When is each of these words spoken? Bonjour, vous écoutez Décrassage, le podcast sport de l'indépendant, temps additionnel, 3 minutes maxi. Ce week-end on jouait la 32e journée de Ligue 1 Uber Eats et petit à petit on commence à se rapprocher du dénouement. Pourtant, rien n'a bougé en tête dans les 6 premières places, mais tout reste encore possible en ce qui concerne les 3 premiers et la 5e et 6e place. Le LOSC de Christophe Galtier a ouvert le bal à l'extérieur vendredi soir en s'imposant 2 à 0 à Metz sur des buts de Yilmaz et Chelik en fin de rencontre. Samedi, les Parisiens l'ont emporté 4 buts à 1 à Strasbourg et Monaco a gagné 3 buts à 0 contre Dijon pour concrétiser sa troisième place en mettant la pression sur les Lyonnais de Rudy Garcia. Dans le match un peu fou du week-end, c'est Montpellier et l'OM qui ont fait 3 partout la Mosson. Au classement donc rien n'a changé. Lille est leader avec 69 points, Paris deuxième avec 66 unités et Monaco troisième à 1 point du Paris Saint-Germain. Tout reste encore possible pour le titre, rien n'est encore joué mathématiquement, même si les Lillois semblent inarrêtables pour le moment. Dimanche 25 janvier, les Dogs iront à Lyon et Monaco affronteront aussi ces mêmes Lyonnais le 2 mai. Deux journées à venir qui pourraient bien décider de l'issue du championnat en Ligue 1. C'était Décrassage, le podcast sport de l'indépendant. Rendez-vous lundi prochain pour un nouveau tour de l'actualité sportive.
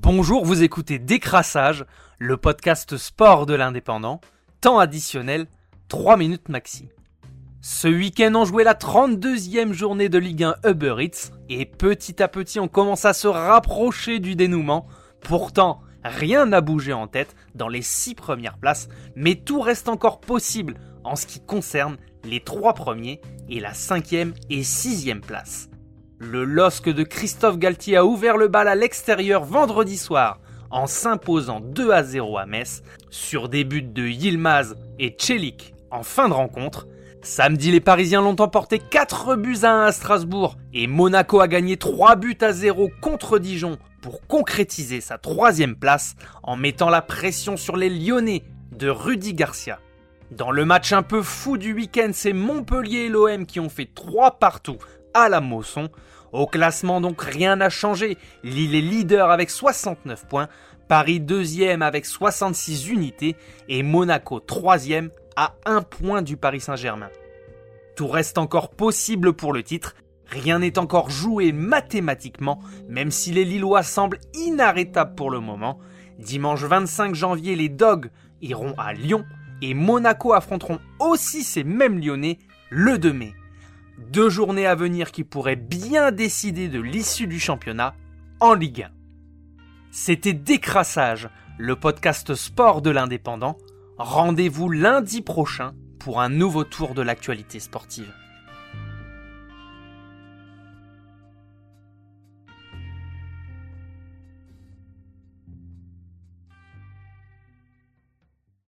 Bonjour, 0.00 0.44
vous 0.44 0.62
écoutez 0.62 1.00
Décrassage, 1.00 1.84
le 2.20 2.36
podcast 2.36 2.96
sport 2.96 3.46
de 3.46 3.54
l'indépendant, 3.54 4.20
temps 4.60 4.78
additionnel, 4.78 5.48
3 5.88 6.16
minutes 6.16 6.48
maxi. 6.48 6.88
Ce 7.62 7.88
week-end 7.88 8.32
on 8.36 8.44
jouait 8.44 8.62
la 8.62 8.74
32e 8.74 9.72
journée 9.72 10.08
de 10.08 10.18
Ligue 10.18 10.44
1 10.44 10.54
Uber 10.70 10.94
Eats 11.00 11.32
et 11.48 11.66
petit 11.66 12.22
à 12.22 12.28
petit 12.28 12.60
on 12.60 12.68
commence 12.68 13.06
à 13.06 13.12
se 13.12 13.26
rapprocher 13.26 14.20
du 14.20 14.36
dénouement. 14.36 14.86
Pourtant, 15.20 15.80
rien 16.04 16.46
n'a 16.46 16.60
bougé 16.60 16.92
en 16.92 17.08
tête 17.08 17.34
dans 17.56 17.68
les 17.68 17.82
6 17.82 18.14
premières 18.14 18.58
places, 18.58 18.88
mais 19.16 19.34
tout 19.34 19.60
reste 19.60 19.88
encore 19.88 20.20
possible 20.20 20.74
en 21.02 21.16
ce 21.16 21.26
qui 21.26 21.40
concerne 21.40 21.96
les 22.22 22.38
3 22.38 22.74
premiers 22.74 23.20
et 23.48 23.58
la 23.58 23.72
5e 23.72 24.32
et 24.48 24.62
6e 24.62 25.22
place. 25.22 25.68
Le 26.20 26.42
LOSC 26.42 26.88
de 26.88 27.04
Christophe 27.04 27.58
Galtier 27.58 27.96
a 27.96 28.04
ouvert 28.04 28.36
le 28.36 28.48
bal 28.48 28.66
à 28.66 28.74
l'extérieur 28.74 29.44
vendredi 29.44 29.96
soir 29.96 30.40
en 30.68 30.88
s'imposant 30.88 31.60
2 31.60 31.92
à 31.92 32.02
0 32.02 32.38
à 32.38 32.44
Metz 32.44 32.82
sur 33.08 33.48
des 33.48 33.62
buts 33.62 33.82
de 33.82 34.02
Yilmaz 34.02 34.74
et 34.98 35.16
Chelik 35.16 35.74
en 35.92 36.02
fin 36.02 36.28
de 36.28 36.34
rencontre. 36.34 36.88
Samedi, 37.22 37.70
les 37.70 37.78
Parisiens 37.78 38.20
l'ont 38.20 38.40
emporté 38.40 38.80
4 38.80 39.36
buts 39.36 39.58
à 39.62 39.70
1 39.70 39.82
à 39.84 39.92
Strasbourg 39.92 40.56
et 40.72 40.88
Monaco 40.88 41.38
a 41.40 41.46
gagné 41.46 41.76
3 41.76 42.16
buts 42.16 42.38
à 42.40 42.52
0 42.52 42.90
contre 43.00 43.38
Dijon 43.38 43.78
pour 44.02 44.26
concrétiser 44.26 45.00
sa 45.00 45.18
troisième 45.18 45.76
place 45.76 46.16
en 46.42 46.56
mettant 46.56 46.90
la 46.90 47.00
pression 47.00 47.56
sur 47.56 47.76
les 47.76 47.90
Lyonnais 47.90 48.42
de 48.72 48.88
Rudy 48.88 49.34
Garcia. 49.34 49.78
Dans 50.32 50.50
le 50.50 50.64
match 50.64 50.92
un 50.92 51.02
peu 51.02 51.22
fou 51.22 51.56
du 51.56 51.72
week-end, 51.72 52.10
c'est 52.12 52.34
Montpellier 52.34 53.04
et 53.04 53.08
l'OM 53.08 53.46
qui 53.46 53.60
ont 53.60 53.70
fait 53.70 53.88
3 53.94 54.38
partout 54.38 54.76
la 55.28 55.40
Mosson. 55.40 55.88
Au 56.32 56.46
classement 56.46 57.00
donc 57.00 57.22
rien 57.22 57.56
n'a 57.56 57.70
changé. 57.70 58.18
Lille 58.44 58.74
est 58.74 58.80
leader 58.80 59.30
avec 59.30 59.50
69 59.50 60.26
points, 60.28 60.48
Paris 60.86 61.20
deuxième 61.20 61.82
avec 61.82 62.06
66 62.06 62.88
unités 62.90 63.36
et 63.68 63.82
Monaco 63.82 64.38
troisième 64.40 65.10
à 65.36 65.54
1 65.64 65.82
point 65.82 66.22
du 66.22 66.36
Paris 66.36 66.60
Saint-Germain. 66.60 67.10
Tout 67.96 68.08
reste 68.08 68.38
encore 68.38 68.70
possible 68.70 69.32
pour 69.32 69.52
le 69.52 69.62
titre, 69.62 69.94
rien 70.26 70.60
n'est 70.60 70.78
encore 70.78 71.10
joué 71.10 71.52
mathématiquement, 71.52 72.60
même 72.88 73.10
si 73.10 73.32
les 73.32 73.44
Lillois 73.44 73.82
semblent 73.82 74.20
inarrêtables 74.34 75.14
pour 75.14 75.30
le 75.30 75.40
moment. 75.40 75.78
Dimanche 76.18 76.62
25 76.62 77.14
janvier, 77.14 77.56
les 77.56 77.68
Dogs 77.68 78.10
iront 78.40 78.74
à 78.76 78.92
Lyon 78.92 79.24
et 79.62 79.74
Monaco 79.74 80.32
affronteront 80.32 80.78
aussi 81.00 81.42
ces 81.42 81.64
mêmes 81.64 82.00
Lyonnais 82.00 82.38
le 82.70 82.98
2 82.98 83.12
mai. 83.12 83.34
Deux 83.98 84.30
journées 84.30 84.66
à 84.66 84.76
venir 84.76 85.10
qui 85.10 85.24
pourraient 85.24 85.56
bien 85.56 86.12
décider 86.12 86.68
de 86.68 86.80
l'issue 86.80 87.26
du 87.26 87.40
championnat 87.40 87.94
en 88.38 88.54
Ligue 88.54 88.84
1. 88.84 88.90
C'était 89.90 90.32
Décrassage, 90.32 91.28
le 91.58 91.74
podcast 91.74 92.34
sport 92.34 92.80
de 92.80 92.90
l'indépendant. 92.90 93.58
Rendez-vous 93.98 94.70
lundi 94.70 95.20
prochain 95.20 95.74
pour 95.98 96.20
un 96.20 96.28
nouveau 96.28 96.62
tour 96.62 96.94
de 96.94 97.02
l'actualité 97.02 97.58
sportive. 97.58 98.12